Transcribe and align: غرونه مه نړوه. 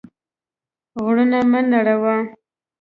غرونه 1.01 1.39
مه 1.51 1.59
نړوه. 1.71 2.15